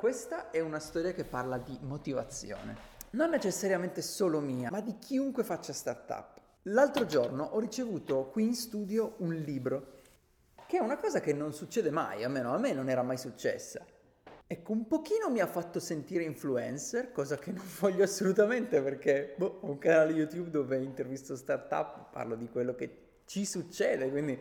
questa 0.00 0.50
è 0.50 0.60
una 0.60 0.78
storia 0.78 1.12
che 1.12 1.24
parla 1.24 1.58
di 1.58 1.78
motivazione. 1.82 2.74
Non 3.10 3.28
necessariamente 3.28 4.00
solo 4.00 4.40
mia, 4.40 4.70
ma 4.70 4.80
di 4.80 4.96
chiunque 4.96 5.44
faccia 5.44 5.74
startup. 5.74 6.40
L'altro 6.62 7.04
giorno 7.04 7.44
ho 7.44 7.58
ricevuto 7.58 8.30
qui 8.30 8.44
in 8.44 8.54
studio 8.54 9.16
un 9.18 9.34
libro, 9.34 9.98
che 10.66 10.78
è 10.78 10.80
una 10.80 10.96
cosa 10.96 11.20
che 11.20 11.34
non 11.34 11.52
succede 11.52 11.90
mai, 11.90 12.24
almeno 12.24 12.54
a 12.54 12.58
me 12.58 12.72
non 12.72 12.88
era 12.88 13.02
mai 13.02 13.18
successa. 13.18 13.84
Ecco, 14.46 14.72
un 14.72 14.86
pochino 14.86 15.28
mi 15.28 15.40
ha 15.40 15.46
fatto 15.46 15.78
sentire 15.78 16.24
influencer, 16.24 17.12
cosa 17.12 17.36
che 17.36 17.52
non 17.52 17.66
voglio 17.78 18.04
assolutamente 18.04 18.80
perché 18.80 19.34
boh, 19.36 19.58
ho 19.60 19.68
un 19.68 19.76
canale 19.76 20.12
YouTube 20.12 20.48
dove 20.48 20.78
intervisto 20.78 21.36
startup, 21.36 22.10
parlo 22.10 22.36
di 22.36 22.48
quello 22.48 22.74
che 22.74 23.18
ci 23.26 23.44
succede, 23.44 24.08
quindi... 24.08 24.38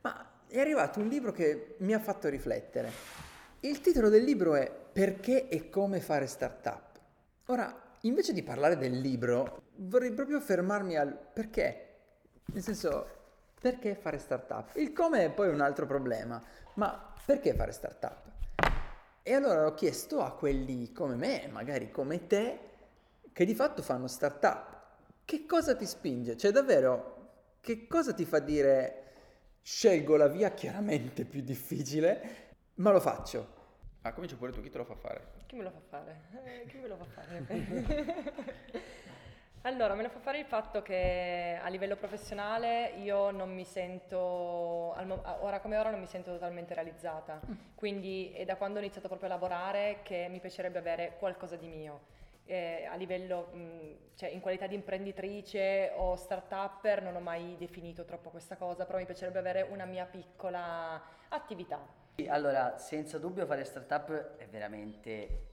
Ma 0.00 0.40
è 0.46 0.58
arrivato 0.58 1.00
un 1.00 1.08
libro 1.08 1.32
che 1.32 1.74
mi 1.80 1.92
ha 1.92 2.00
fatto 2.00 2.30
riflettere. 2.30 2.90
Il 3.60 3.80
titolo 3.82 4.08
del 4.08 4.24
libro 4.24 4.54
è 4.54 4.80
Perché 4.92 5.48
e 5.48 5.70
come 5.70 6.00
fare 6.00 6.26
startup. 6.26 7.00
Ora, 7.46 7.74
invece 8.02 8.34
di 8.34 8.42
parlare 8.42 8.76
del 8.76 9.00
libro, 9.00 9.62
vorrei 9.76 10.12
proprio 10.12 10.38
fermarmi 10.38 10.96
al 10.96 11.16
perché. 11.32 11.86
Nel 12.52 12.62
senso, 12.62 13.06
perché 13.58 13.94
fare 13.94 14.18
startup? 14.18 14.76
Il 14.76 14.92
come 14.92 15.24
è 15.24 15.30
poi 15.30 15.48
un 15.48 15.62
altro 15.62 15.86
problema, 15.86 16.42
ma 16.74 17.14
perché 17.24 17.54
fare 17.54 17.72
startup? 17.72 18.30
E 19.22 19.32
allora 19.32 19.66
ho 19.66 19.72
chiesto 19.72 20.20
a 20.20 20.34
quelli 20.34 20.92
come 20.92 21.14
me, 21.14 21.48
magari 21.50 21.90
come 21.90 22.26
te, 22.26 22.58
che 23.32 23.44
di 23.46 23.54
fatto 23.54 23.80
fanno 23.80 24.08
startup, 24.08 24.76
che 25.24 25.46
cosa 25.46 25.74
ti 25.74 25.86
spinge? 25.86 26.36
Cioè 26.36 26.50
davvero, 26.50 27.30
che 27.60 27.86
cosa 27.86 28.12
ti 28.12 28.26
fa 28.26 28.40
dire 28.40 28.98
scelgo 29.62 30.16
la 30.16 30.28
via 30.28 30.50
chiaramente 30.50 31.24
più 31.24 31.40
difficile, 31.40 32.50
ma 32.74 32.90
lo 32.90 33.00
faccio. 33.00 33.60
Ah, 34.04 34.12
comincia 34.12 34.36
pure 34.36 34.50
tu, 34.50 34.60
chi 34.60 34.68
te 34.68 34.78
lo 34.78 34.84
fa 34.84 34.96
fare? 34.96 35.28
Chi 35.46 35.54
me 35.54 35.62
lo 35.62 35.70
fa 35.70 35.80
fare? 35.88 36.20
Eh, 36.44 36.66
chi 36.66 36.76
me 36.78 36.88
lo 36.88 36.96
fa 36.96 37.04
fare? 37.04 37.44
allora, 39.62 39.94
me 39.94 40.02
lo 40.02 40.08
fa 40.08 40.18
fare 40.18 40.40
il 40.40 40.44
fatto 40.44 40.82
che 40.82 41.56
a 41.62 41.68
livello 41.68 41.94
professionale 41.94 42.94
io 42.96 43.30
non 43.30 43.54
mi 43.54 43.64
sento, 43.64 44.18
ora 44.18 45.60
come 45.60 45.76
ora 45.76 45.90
non 45.90 46.00
mi 46.00 46.06
sento 46.06 46.32
totalmente 46.32 46.74
realizzata, 46.74 47.40
mm. 47.46 47.54
quindi 47.76 48.32
è 48.32 48.44
da 48.44 48.56
quando 48.56 48.78
ho 48.78 48.82
iniziato 48.82 49.06
proprio 49.06 49.28
a 49.28 49.32
lavorare 49.34 50.00
che 50.02 50.26
mi 50.28 50.40
piacerebbe 50.40 50.78
avere 50.78 51.14
qualcosa 51.20 51.54
di 51.54 51.68
mio 51.68 52.00
eh, 52.44 52.88
a 52.90 52.96
livello, 52.96 53.50
mh, 53.52 54.14
cioè 54.16 54.30
in 54.30 54.40
qualità 54.40 54.66
di 54.66 54.74
imprenditrice 54.74 55.92
o 55.94 56.16
start-upper 56.16 57.02
non 57.02 57.14
ho 57.14 57.20
mai 57.20 57.54
definito 57.56 58.04
troppo 58.04 58.30
questa 58.30 58.56
cosa, 58.56 58.84
però 58.84 58.98
mi 58.98 59.06
piacerebbe 59.06 59.38
avere 59.38 59.62
una 59.62 59.84
mia 59.84 60.04
piccola 60.06 61.00
attività. 61.28 62.01
Allora, 62.28 62.78
senza 62.78 63.18
dubbio 63.18 63.46
fare 63.46 63.64
startup 63.64 64.36
è 64.36 64.46
veramente 64.48 65.48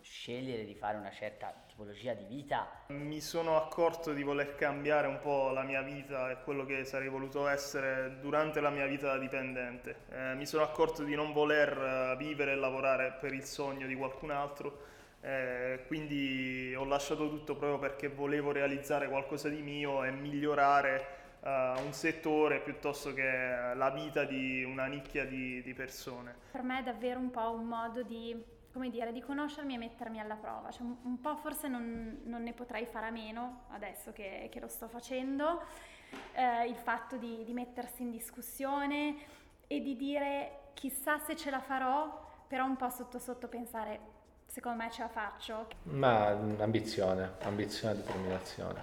scegliere 0.00 0.64
di 0.64 0.74
fare 0.74 0.96
una 0.96 1.10
certa 1.10 1.52
tipologia 1.66 2.14
di 2.14 2.24
vita. 2.24 2.84
Mi 2.88 3.20
sono 3.20 3.56
accorto 3.56 4.12
di 4.12 4.22
voler 4.22 4.54
cambiare 4.54 5.06
un 5.06 5.18
po' 5.20 5.50
la 5.50 5.62
mia 5.62 5.82
vita 5.82 6.30
e 6.30 6.42
quello 6.42 6.64
che 6.64 6.84
sarei 6.84 7.08
voluto 7.08 7.46
essere 7.46 8.18
durante 8.20 8.60
la 8.60 8.70
mia 8.70 8.86
vita 8.86 9.06
da 9.08 9.18
dipendente. 9.18 9.96
Eh, 10.10 10.34
mi 10.34 10.46
sono 10.46 10.62
accorto 10.62 11.04
di 11.04 11.14
non 11.14 11.32
voler 11.32 12.16
vivere 12.16 12.52
e 12.52 12.56
lavorare 12.56 13.16
per 13.20 13.32
il 13.32 13.44
sogno 13.44 13.86
di 13.86 13.94
qualcun 13.94 14.30
altro 14.30 14.96
eh, 15.20 15.82
quindi 15.88 16.72
ho 16.76 16.84
lasciato 16.84 17.28
tutto 17.28 17.56
proprio 17.56 17.78
perché 17.78 18.08
volevo 18.08 18.52
realizzare 18.52 19.08
qualcosa 19.08 19.48
di 19.48 19.60
mio 19.60 20.04
e 20.04 20.12
migliorare 20.12 21.16
uh, 21.40 21.84
un 21.84 21.92
settore 21.92 22.60
piuttosto 22.60 23.12
che 23.12 23.72
la 23.74 23.90
vita 23.90 24.24
di 24.24 24.64
una 24.64 24.86
nicchia 24.86 25.24
di, 25.26 25.62
di, 25.62 25.74
persone. 25.74 26.34
Per 26.50 26.62
me 26.62 26.80
è 26.80 26.82
davvero 26.82 27.18
un 27.18 27.30
po' 27.30 27.50
un 27.50 27.64
modo 27.64 28.02
di, 28.02 28.42
come 28.72 28.90
dire, 28.90 29.12
di 29.12 29.20
conoscermi 29.20 29.74
e 29.74 29.78
mettermi 29.78 30.20
alla 30.20 30.36
prova, 30.36 30.70
cioè, 30.70 30.82
un, 30.82 30.96
un, 31.02 31.20
po' 31.20 31.36
forse 31.36 31.68
non, 31.68 32.20
non, 32.24 32.42
ne 32.42 32.52
potrei 32.52 32.86
fare 32.86 33.06
a 33.06 33.10
meno 33.10 33.64
adesso 33.70 34.12
che, 34.12 34.48
che 34.50 34.60
lo 34.60 34.68
sto 34.68 34.88
facendo, 34.88 35.62
eh, 36.32 36.66
il 36.66 36.76
fatto 36.76 37.16
di, 37.16 37.44
di 37.44 37.52
mettersi 37.52 38.02
in 38.02 38.10
discussione 38.10 39.16
e 39.66 39.80
di 39.80 39.96
dire 39.96 40.70
chissà 40.74 41.18
se 41.18 41.36
ce 41.36 41.50
la 41.50 41.60
farò, 41.60 42.26
però 42.46 42.64
un 42.64 42.76
po' 42.76 42.88
sotto 42.88 43.18
sotto 43.18 43.48
pensare 43.48 44.16
secondo 44.46 44.82
me 44.82 44.90
ce 44.90 45.02
la 45.02 45.08
faccio. 45.08 45.68
Ma 45.84 46.28
ambizione, 46.28 47.32
ambizione 47.42 47.94
e 47.94 47.96
determinazione, 47.96 48.82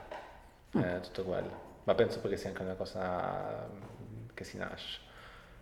mm. 0.77 0.81
è 0.81 0.99
tutto 1.01 1.23
quello. 1.23 1.64
Ma 1.85 1.95
penso 1.95 2.21
che 2.21 2.37
sia 2.37 2.49
anche 2.49 2.61
una 2.61 2.73
cosa 2.73 3.67
che 4.33 4.43
si 4.43 4.57
nasce 4.57 5.01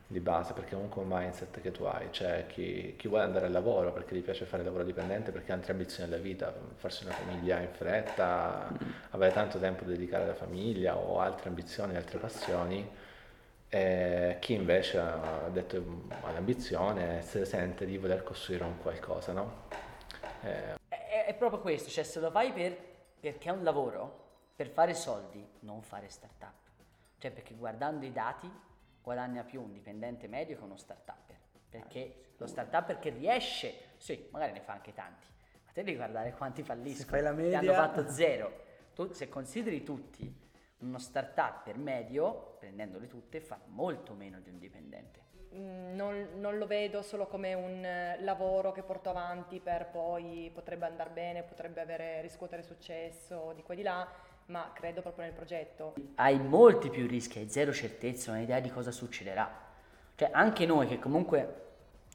di 0.08 0.20
base, 0.20 0.54
perché 0.54 0.76
comunque 0.76 1.02
un 1.02 1.08
mindset 1.10 1.60
che 1.60 1.72
tu 1.72 1.84
hai, 1.84 2.08
cioè 2.12 2.46
chi, 2.48 2.96
chi, 2.98 3.08
vuole 3.08 3.24
andare 3.24 3.48
al 3.48 3.52
lavoro 3.52 3.92
perché 3.92 4.16
gli 4.16 4.22
piace 4.22 4.46
fare 4.46 4.64
lavoro 4.64 4.84
dipendente, 4.84 5.32
perché 5.32 5.52
ha 5.52 5.56
altre 5.56 5.72
ambizioni 5.72 6.10
nella 6.10 6.22
vita, 6.22 6.54
farsi 6.76 7.04
una 7.04 7.14
famiglia 7.14 7.60
in 7.60 7.70
fretta, 7.72 8.70
mm. 8.72 8.90
avere 9.12 9.34
tanto 9.34 9.60
tempo 9.60 9.84
da 9.84 9.92
dedicare 9.92 10.24
alla 10.24 10.36
famiglia 10.36 10.96
o 10.98 11.20
altre 11.20 11.50
ambizioni, 11.50 11.96
altre 11.96 12.20
passioni, 12.20 12.90
e 13.68 14.38
chi 14.40 14.54
invece 14.54 15.00
ha 15.00 15.50
detto 15.52 15.84
all'ambizione 16.22 17.24
se 17.24 17.44
sente 17.44 17.86
di 17.86 17.98
voler 17.98 18.22
costruire 18.22 18.64
un 18.66 18.78
qualcosa, 18.78 19.32
no? 19.34 19.64
Eh. 20.44 20.76
È, 20.88 21.26
è, 21.26 21.34
proprio 21.34 21.60
questo, 21.60 21.90
cioè 21.90 22.04
se 22.04 22.20
lo 22.20 22.30
fai 22.30 22.52
per, 22.54 22.78
perché 23.20 23.50
è 23.50 23.52
un 23.52 23.64
lavoro, 23.64 24.23
per 24.56 24.70
fare 24.70 24.94
soldi, 24.94 25.46
non 25.60 25.82
fare 25.82 26.10
startup. 26.10 26.54
Cioè 27.18 27.32
perché 27.32 27.56
guardando 27.56 28.06
i 28.06 28.12
dati 28.12 28.52
guadagna 29.02 29.44
più 29.44 29.62
un 29.62 29.72
dipendente 29.74 30.28
medio 30.28 30.58
che 30.58 30.64
uno 30.64 30.78
startup. 30.78 31.32
Perché 31.70 32.16
ah, 32.16 32.34
lo 32.38 32.48
startup 32.48 33.00
che 33.00 33.10
riesce, 33.10 33.96
sì, 33.98 34.28
magari 34.32 34.54
ne 34.54 34.62
fa 34.62 34.74
anche 34.74 34.94
tanti, 34.94 35.28
ma 35.66 35.72
te 35.72 35.84
devi 35.84 35.98
guardare 35.98 36.34
quanti 36.34 36.64
falliscono. 36.64 37.04
Se 37.04 37.06
fai 37.06 37.22
la 37.22 37.32
media... 37.32 37.60
Ti 37.60 37.68
hanno 37.68 37.78
fatto 37.78 38.10
zero. 38.10 38.62
Tu, 38.94 39.12
se 39.12 39.28
consideri 39.28 39.84
tutti, 39.84 40.32
uno 40.80 41.00
startup 41.00 41.64
per 41.64 41.78
medio, 41.78 42.58
prendendole 42.60 43.08
tutte, 43.08 43.42
fa 43.42 43.60
molto 43.68 44.14
meno 44.14 44.40
di 44.40 44.50
un 44.50 44.60
dipendente. 44.60 45.22
Mm, 45.56 45.96
non, 45.96 46.30
non, 46.36 46.58
lo 46.58 46.66
vedo 46.66 47.02
solo 47.02 47.28
come 47.28 47.54
un 47.54 47.84
eh, 47.86 48.22
lavoro 48.22 48.72
che 48.72 48.82
porto 48.82 49.10
avanti 49.10 49.60
per 49.60 49.90
poi 49.90 50.50
potrebbe 50.54 50.86
andare 50.86 51.12
bene, 51.12 51.44
potrebbe 51.44 51.82
avere, 51.82 52.22
riscuotere 52.22 52.64
successo 52.64 53.52
di 53.54 53.62
qua 53.62 53.74
e 53.74 53.78
di 53.78 53.84
là, 53.84 54.08
ma 54.48 54.72
credo 54.74 55.02
proprio 55.02 55.26
nel 55.26 55.34
progetto. 55.34 55.94
Hai 56.16 56.40
molti 56.40 56.90
più 56.90 57.08
rischi, 57.08 57.40
hai 57.40 57.50
zero 57.50 57.72
certezza, 57.72 58.32
non 58.32 58.40
hai 58.40 58.46
idea 58.46 58.60
di 58.60 58.70
cosa 58.70 58.92
succederà. 58.92 59.50
Cioè 60.16 60.30
anche 60.32 60.66
noi 60.66 60.88
che 60.88 61.00
comunque 61.00 61.62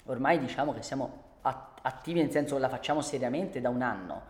ormai 0.04 0.38
diciamo 0.38 0.72
che 0.72 0.82
siamo 0.82 1.26
attivi 1.82 2.20
nel 2.20 2.30
senso 2.30 2.54
che 2.54 2.60
la 2.60 2.68
facciamo 2.68 3.00
seriamente 3.00 3.60
da 3.60 3.68
un 3.68 3.82
anno, 3.82 4.22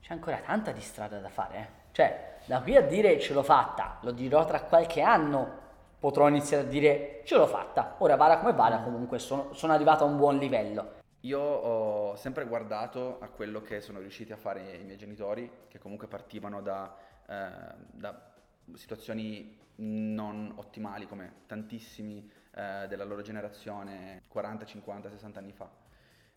c'è 0.00 0.12
ancora 0.12 0.38
tanta 0.38 0.72
di 0.72 0.80
strada 0.80 1.18
da 1.18 1.28
fare. 1.28 1.56
Eh? 1.56 1.66
Cioè 1.92 2.36
da 2.44 2.60
qui 2.60 2.76
a 2.76 2.82
dire 2.82 3.18
ce 3.18 3.32
l'ho 3.32 3.42
fatta, 3.42 3.98
lo 4.02 4.10
dirò 4.10 4.44
tra 4.44 4.60
qualche 4.60 5.00
anno, 5.00 5.62
potrò 5.98 6.28
iniziare 6.28 6.64
a 6.64 6.66
dire 6.66 7.22
ce 7.24 7.36
l'ho 7.36 7.46
fatta, 7.46 7.94
ora 7.98 8.16
vada 8.16 8.38
come 8.38 8.52
vada, 8.52 8.80
comunque 8.80 9.18
sono, 9.18 9.54
sono 9.54 9.72
arrivato 9.72 10.04
a 10.04 10.06
un 10.06 10.16
buon 10.18 10.36
livello. 10.36 11.02
Io 11.20 11.40
ho 11.40 12.16
sempre 12.16 12.44
guardato 12.44 13.16
a 13.20 13.28
quello 13.28 13.62
che 13.62 13.80
sono 13.80 13.98
riusciti 14.00 14.32
a 14.32 14.36
fare 14.36 14.74
i 14.74 14.84
miei 14.84 14.98
genitori, 14.98 15.50
che 15.68 15.78
comunque 15.78 16.06
partivano 16.06 16.60
da, 16.60 16.94
da 17.26 18.32
situazioni 18.74 19.58
non 19.76 20.52
ottimali 20.56 21.06
come 21.06 21.42
tantissimi 21.46 22.30
eh, 22.54 22.86
della 22.88 23.04
loro 23.04 23.22
generazione 23.22 24.22
40, 24.28 24.64
50, 24.64 25.10
60 25.10 25.38
anni 25.38 25.52
fa. 25.52 25.70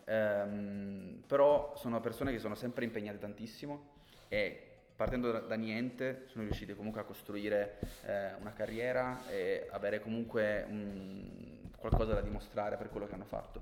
Ehm, 0.06 1.24
però 1.28 1.75
sono 1.75 2.00
persone 2.00 2.31
che 2.31 2.40
sono 2.40 2.56
sempre 2.56 2.86
impegnate 2.86 3.18
tantissimo 3.18 3.96
e 4.30 4.64
partendo 4.96 5.31
da, 5.31 5.40
da, 5.40 5.56
niente 5.56 6.24
sono 6.28 6.44
riusciti 6.44 6.74
comunque 6.74 7.02
a 7.02 7.04
costruire 7.04 7.78
eh, 8.06 8.34
una 8.40 8.54
carriera 8.54 9.28
e 9.30 9.68
avere 9.69 10.00
comunque 10.00 10.66
un, 10.68 11.69
qualcosa 11.78 12.14
da 12.14 12.22
dimostrare 12.22 12.78
per 12.78 12.90
quello 12.90 13.06
che 13.06 13.14
hanno 13.14 13.25
fatto. 13.25 13.62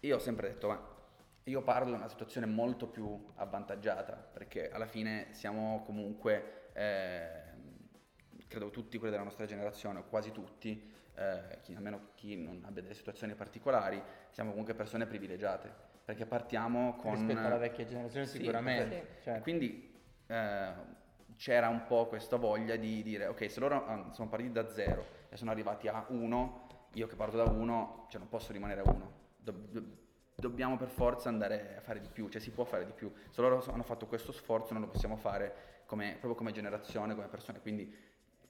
Io 0.00 0.16
ho 0.16 0.18
sempre 0.18 0.48
detto, 0.48 0.68
ma 0.68 1.00
io 1.44 1.62
parlo 1.62 1.90
di 1.90 1.96
una 1.96 2.08
situazione 2.08 2.46
molto 2.46 2.86
più 2.86 3.32
avvantaggiata 3.36 4.12
perché 4.12 4.70
alla 4.70 4.86
fine 4.86 5.28
siamo 5.30 5.82
comunque, 5.84 6.70
eh, 6.72 7.30
credo 8.46 8.70
tutti 8.70 8.98
quelli 8.98 9.12
della 9.12 9.24
nostra 9.24 9.46
generazione, 9.46 10.00
o 10.00 10.04
quasi 10.04 10.30
tutti, 10.30 10.90
eh, 11.14 11.58
chi, 11.62 11.74
almeno 11.74 12.10
chi 12.14 12.36
non 12.36 12.62
abbia 12.64 12.82
delle 12.82 12.94
situazioni 12.94 13.34
particolari, 13.34 14.02
siamo 14.30 14.50
comunque 14.50 14.74
persone 14.74 15.06
privilegiate 15.06 15.90
perché 16.04 16.26
partiamo 16.26 16.96
con... 16.96 17.12
Rispetto 17.12 17.46
alla 17.46 17.58
vecchia 17.58 17.84
generazione 17.84 18.26
sì, 18.26 18.38
sicuramente. 18.38 19.06
Sì. 19.18 19.22
Cioè. 19.22 19.40
Quindi 19.40 20.00
eh, 20.26 20.72
c'era 21.36 21.68
un 21.68 21.84
po' 21.86 22.06
questa 22.06 22.36
voglia 22.36 22.76
di 22.76 23.02
dire 23.02 23.26
ok 23.26 23.50
se 23.50 23.60
loro 23.60 23.86
ah, 23.86 24.12
sono 24.12 24.28
partiti 24.28 24.52
da 24.52 24.70
zero 24.70 25.06
e 25.28 25.36
sono 25.36 25.50
arrivati 25.50 25.88
a 25.88 26.04
uno 26.08 26.88
io 26.94 27.06
che 27.06 27.16
parto 27.16 27.36
da 27.36 27.44
uno 27.44 28.06
cioè 28.08 28.20
non 28.20 28.28
posso 28.28 28.52
rimanere 28.52 28.80
a 28.80 28.90
uno 28.90 29.12
do, 29.36 29.52
do, 29.52 29.82
dobbiamo 30.34 30.76
per 30.76 30.88
forza 30.88 31.28
andare 31.28 31.76
a 31.76 31.80
fare 31.80 32.00
di 32.00 32.08
più 32.08 32.28
cioè 32.28 32.40
si 32.40 32.50
può 32.50 32.64
fare 32.64 32.84
di 32.84 32.92
più. 32.92 33.12
Se 33.30 33.40
loro 33.40 33.62
hanno 33.72 33.82
fatto 33.82 34.06
questo 34.06 34.32
sforzo 34.32 34.72
noi 34.72 34.82
lo 34.82 34.88
possiamo 34.88 35.16
fare 35.16 35.82
come, 35.86 36.12
proprio 36.12 36.34
come 36.34 36.52
generazione 36.52 37.14
come 37.14 37.28
persone. 37.28 37.60
Quindi 37.60 37.94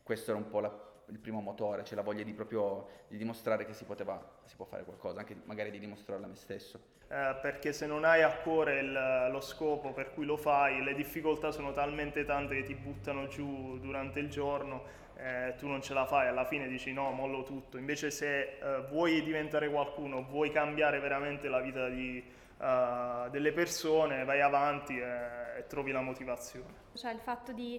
questo 0.03 0.31
era 0.31 0.39
un 0.39 0.49
po' 0.49 0.61
la, 0.61 0.92
il 1.13 1.19
primo 1.19 1.41
motore, 1.41 1.85
cioè 1.85 1.95
la 1.95 2.03
voglia 2.03 2.23
di 2.23 2.33
proprio 2.33 2.89
di 3.07 3.19
dimostrare 3.19 3.67
che 3.67 3.75
si, 3.75 3.85
poteva, 3.85 4.21
si 4.45 4.57
può 4.57 4.65
fare 4.65 4.83
qualcosa, 4.83 5.21
anche 5.21 5.37
magari 5.45 5.71
di 5.71 5.79
dimostrarlo 5.79 6.25
a 6.25 6.29
me 6.29 6.37
stesso. 6.37 6.81
Eh, 7.09 7.37
perché 7.43 7.75
se 7.75 7.87
non 7.87 8.05
hai 8.05 8.23
a 8.23 8.33
cuore 8.39 8.81
il, 8.81 9.29
lo 9.31 9.41
scopo 9.41 9.93
per 9.93 10.15
cui 10.15 10.25
lo 10.25 10.39
fai, 10.39 10.83
le 10.83 10.95
difficoltà 10.95 11.53
sono 11.53 11.73
talmente 11.73 12.25
tante 12.25 12.55
che 12.57 12.63
ti 12.63 12.75
buttano 12.75 13.27
giù 13.27 13.79
durante 13.79 14.19
il 14.19 14.31
giorno, 14.31 15.01
eh, 15.17 15.55
tu 15.59 15.69
non 15.69 15.83
ce 15.83 15.93
la 15.93 16.07
fai, 16.07 16.29
alla 16.29 16.47
fine 16.47 16.67
dici 16.67 16.93
no, 16.93 17.11
mollo 17.11 17.43
tutto. 17.43 17.77
Invece 17.77 18.11
se 18.11 18.41
eh, 18.41 18.81
vuoi 18.89 19.23
diventare 19.23 19.69
qualcuno, 19.69 20.25
vuoi 20.25 20.51
cambiare 20.51 20.99
veramente 20.99 21.49
la 21.49 21.61
vita 21.61 21.89
di, 21.91 22.25
uh, 22.57 23.29
delle 23.29 23.53
persone, 23.53 24.25
vai 24.25 24.41
avanti 24.41 24.99
e, 24.99 25.59
e 25.59 25.67
trovi 25.67 25.93
la 25.93 26.01
motivazione. 26.01 26.81
Cioè 26.95 27.13
il 27.13 27.21
fatto 27.21 27.53
di 27.53 27.79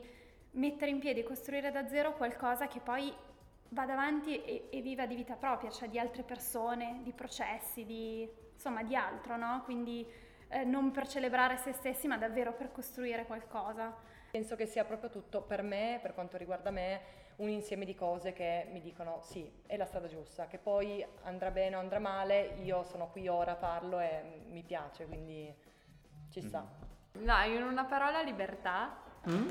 mettere 0.54 0.92
in 0.92 1.00
piedi 1.00 1.22
e 1.22 1.24
costruire 1.24 1.72
da 1.72 1.88
zero 1.88 2.14
qualcosa 2.14 2.68
che 2.68 2.80
poi 2.80 3.14
vada 3.70 3.94
avanti 3.94 4.44
e, 4.44 4.68
e, 4.70 4.82
viva 4.82 5.06
di 5.06 5.16
vita 5.16 5.36
propria, 5.36 5.70
cioè 5.70 5.90
di 5.90 6.00
altre 6.00 6.24
persone, 6.24 7.02
di 7.04 7.12
processi, 7.12 7.86
di, 7.86 8.28
insomma 8.54 8.84
di 8.84 8.96
altro, 8.96 9.36
no? 9.36 9.62
Quindi 9.64 10.06
eh, 10.50 10.64
non 10.64 10.92
per 10.92 11.08
celebrare 11.08 11.58
se 11.58 11.74
stessi, 11.74 12.08
ma 12.08 12.18
davvero 12.18 12.54
per 12.54 12.72
costruire 12.72 13.26
qualcosa. 13.26 13.94
Penso 14.32 14.56
che 14.56 14.66
sia 14.66 14.86
proprio 14.86 15.10
tutto 15.10 15.42
per 15.42 15.62
me, 15.64 16.00
per 16.02 16.14
quanto 16.14 16.38
riguarda 16.38 16.72
me, 16.72 17.22
un 17.38 17.50
insieme 17.50 17.86
di 17.86 17.96
cose 17.96 18.34
che 18.34 18.68
mi 18.72 18.80
dicono 18.80 19.20
sì, 19.22 19.50
è 19.66 19.76
la 19.76 19.86
strada 19.86 20.08
giusta, 20.08 20.48
che 20.48 20.60
poi 20.60 21.06
andrà 21.24 21.50
bene 21.50 21.76
o 21.76 21.80
andrà 21.80 22.00
male, 22.00 22.58
io 22.62 22.84
sono 22.84 23.10
qui 23.10 23.28
ora, 23.28 23.56
parlo 23.56 24.00
e 24.00 24.44
mi 24.50 24.62
piace, 24.62 25.06
quindi 25.06 25.52
ci 26.30 26.42
sta. 26.42 26.62
Mm. 27.18 27.24
No, 27.24 27.44
in 27.44 27.64
una 27.64 27.86
parola 27.86 28.22
libertà. 28.22 28.98
Mm? 29.30 29.50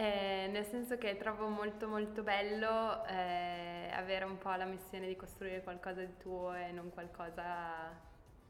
Eh, 0.00 0.48
nel 0.50 0.64
senso 0.64 0.96
che 0.96 1.18
trovo 1.18 1.48
molto 1.48 1.86
molto 1.86 2.22
bello 2.22 3.04
eh, 3.04 3.90
avere 3.92 4.24
un 4.24 4.38
po' 4.38 4.48
la 4.54 4.64
missione 4.64 5.06
di 5.06 5.14
costruire 5.14 5.62
qualcosa 5.62 6.00
di 6.00 6.16
tuo 6.16 6.54
e 6.54 6.72
non 6.72 6.88
qualcosa 6.88 7.94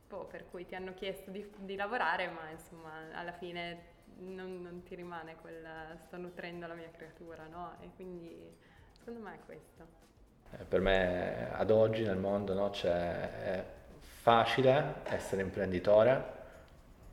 boh, 0.07 0.27
per 0.27 0.49
cui 0.49 0.65
ti 0.65 0.77
hanno 0.77 0.95
chiesto 0.95 1.33
di, 1.33 1.45
di, 1.57 1.75
lavorare, 1.75 2.29
ma 2.29 2.49
insomma 2.51 2.93
alla 3.15 3.33
fine 3.33 3.79
non, 4.19 4.63
non, 4.63 4.85
ti 4.85 4.95
rimane 4.95 5.35
quel 5.41 5.67
sto 6.07 6.19
nutrendo 6.19 6.69
la 6.69 6.75
mia 6.75 6.91
creatura, 6.97 7.45
no? 7.49 7.75
E 7.81 7.91
quindi 7.97 8.57
secondo 8.93 9.19
me 9.19 9.35
è 9.35 9.39
questo. 9.45 9.87
Eh, 10.53 10.63
per 10.63 10.81
me 10.81 11.53
ad 11.53 11.73
oggi 11.73 12.05
nel 12.05 12.19
mondo 12.19 12.55
no, 12.55 12.71
è 12.71 13.65
facile 13.99 15.03
essere 15.03 15.43
imprenditore, 15.43 16.23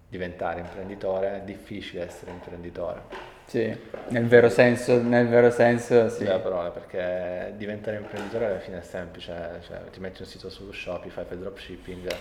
diventare 0.08 0.60
imprenditore, 0.60 1.38
è 1.38 1.42
difficile 1.42 2.04
essere 2.04 2.30
imprenditore. 2.30 3.37
Sì, 3.48 3.74
nel 4.10 4.26
vero 4.26 4.50
senso, 4.50 5.02
nel 5.02 5.30
vero 5.30 5.50
senso 5.52 6.10
sì. 6.10 6.26
La 6.26 6.40
parola, 6.40 6.70
perché 6.70 7.54
diventare 7.56 7.96
imprenditore 7.96 8.46
alla 8.46 8.60
fine 8.60 8.80
è 8.80 8.82
semplice, 8.82 9.62
cioè 9.66 9.84
ti 9.90 10.02
metti 10.02 10.22
un 10.22 10.28
sito 10.28 10.50
su 10.50 10.70
Shopify, 10.70 11.24
fai 11.24 11.40
dropshipping 11.40 12.16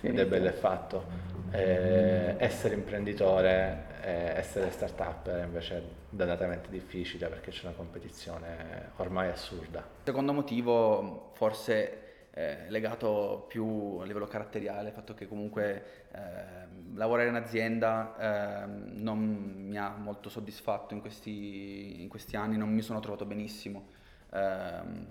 ed 0.00 0.18
è 0.18 0.24
bello 0.24 0.48
e 0.48 0.52
fatto. 0.52 1.04
Eh, 1.50 2.36
essere 2.38 2.74
imprenditore, 2.74 3.84
eh, 4.02 4.32
essere 4.36 4.70
start-up 4.70 5.30
invece 5.44 5.76
è 5.76 5.82
dannatamente 6.08 6.70
difficile 6.70 7.28
perché 7.28 7.50
c'è 7.50 7.66
una 7.66 7.74
competizione 7.76 8.92
ormai 8.96 9.28
assurda. 9.28 9.84
Secondo 10.04 10.32
motivo 10.32 11.32
forse 11.34 12.04
eh, 12.38 12.66
legato 12.68 13.46
più 13.48 13.96
a 13.98 14.04
livello 14.04 14.26
caratteriale, 14.26 14.88
il 14.88 14.94
fatto 14.94 15.14
che 15.14 15.26
comunque 15.26 16.08
eh, 16.12 16.66
lavorare 16.92 17.30
in 17.30 17.34
azienda 17.34 18.14
eh, 18.18 18.66
non 18.66 19.18
mi 19.66 19.78
ha 19.78 19.96
molto 19.96 20.28
soddisfatto 20.28 20.92
in 20.92 21.00
questi, 21.00 22.02
in 22.02 22.08
questi, 22.10 22.36
anni, 22.36 22.58
non 22.58 22.68
mi 22.68 22.82
sono 22.82 23.00
trovato 23.00 23.24
benissimo. 23.24 23.86
Ehm, 24.34 25.06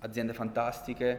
aziende 0.00 0.34
fantastiche, 0.34 1.18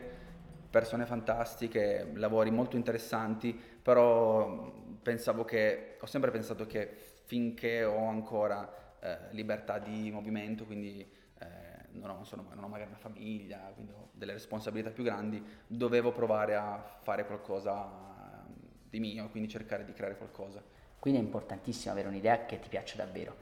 persone 0.69 1.07
fantastiche, 1.07 2.11
lavori 2.13 2.51
molto 2.51 2.75
interessanti, 2.75 3.59
però 3.81 4.71
pensavo 5.01 5.45
che, 5.45 5.95
ho 5.99 6.05
sempre 6.05 6.29
pensato 6.29 6.67
che 6.67 6.95
finché 7.25 7.83
ho 7.83 8.05
ancora 8.07 8.97
eh, 8.99 9.17
libertà 9.31 9.79
di 9.79 10.11
movimento, 10.11 10.65
quindi 10.65 11.03
non 11.91 12.09
ho, 12.09 12.23
sono, 12.23 12.45
non 12.53 12.63
ho 12.63 12.67
magari 12.67 12.89
una 12.89 12.99
famiglia, 12.99 13.71
quindi 13.73 13.91
ho 13.91 14.09
delle 14.11 14.33
responsabilità 14.33 14.89
più 14.89 15.03
grandi, 15.03 15.43
dovevo 15.67 16.11
provare 16.11 16.55
a 16.55 16.81
fare 17.01 17.25
qualcosa 17.25 18.05
di 18.89 18.99
mio, 18.99 19.29
quindi 19.29 19.49
cercare 19.49 19.83
di 19.83 19.93
creare 19.93 20.17
qualcosa. 20.17 20.63
Quindi 20.99 21.19
è 21.19 21.23
importantissimo 21.23 21.93
avere 21.93 22.07
un'idea 22.07 22.45
che 22.45 22.59
ti 22.59 22.69
piaccia 22.69 22.97
davvero 22.97 23.35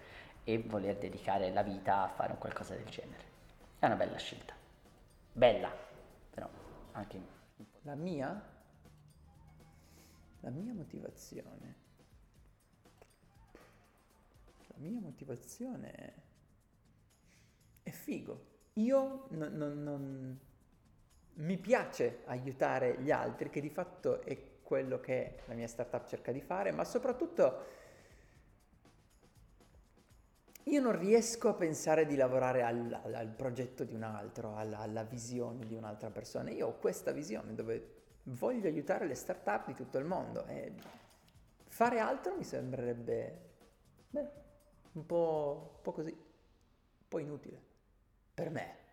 e 0.43 0.59
voler 0.59 0.97
dedicare 0.97 1.51
la 1.51 1.63
vita 1.63 2.03
a 2.03 2.07
fare 2.07 2.33
un 2.33 2.37
qualcosa 2.37 2.75
del 2.75 2.85
genere. 2.85 3.23
È 3.79 3.85
una 3.85 3.95
bella 3.95 4.17
scelta. 4.17 4.53
Bella, 5.31 5.71
però 6.29 6.49
anche 6.91 7.17
un 7.17 7.23
po'. 7.23 7.33
La 7.83 7.95
mia? 7.95 8.53
La 10.41 10.49
mia 10.49 10.73
motivazione. 10.73 11.83
La 14.67 14.77
mia 14.77 14.99
motivazione 14.99 15.91
è 15.91 16.13
è 17.85 17.91
figo. 17.91 18.53
Io 18.73 19.27
non, 19.29 19.53
non, 19.53 19.83
non... 19.83 20.39
mi 21.35 21.57
piace 21.57 22.21
aiutare 22.25 22.99
gli 22.99 23.11
altri, 23.11 23.51
che 23.51 23.61
di 23.61 23.69
fatto 23.69 24.21
è 24.23 24.37
quello 24.63 24.99
che 24.99 25.41
la 25.45 25.53
mia 25.53 25.67
startup 25.67 26.07
cerca 26.07 26.31
di 26.31 26.41
fare, 26.41 26.71
ma 26.71 26.83
soprattutto 26.83 27.73
io 30.63 30.81
non 30.81 30.97
riesco 30.97 31.49
a 31.49 31.53
pensare 31.53 32.07
di 32.07 32.15
lavorare 32.15 32.63
al, 32.63 32.99
al, 33.03 33.13
al 33.13 33.27
progetto 33.27 33.83
di 33.83 33.93
un 33.93 34.01
altro, 34.01 34.55
alla, 34.55 34.79
alla, 34.79 35.03
visione 35.03 35.67
di 35.67 35.75
un'altra 35.75 36.09
persona. 36.09 36.49
Io 36.49 36.69
ho 36.69 36.79
questa 36.79 37.11
visione 37.11 37.53
dove 37.53 37.93
voglio 38.23 38.67
aiutare 38.67 39.05
le 39.05 39.13
startup 39.13 39.67
di 39.67 39.75
tutto 39.75 39.99
il 39.99 40.05
mondo 40.05 40.43
e 40.47 40.73
fare 41.67 41.99
altro 41.99 42.35
mi 42.35 42.43
sembrerebbe 42.43 43.41
beh, 44.09 44.29
un, 44.93 45.05
po', 45.05 45.73
un 45.75 45.81
po' 45.83 45.91
così, 45.91 46.09
un 46.09 47.07
po' 47.07 47.19
inutile 47.19 47.64
per 48.35 48.49
me. 48.49 48.84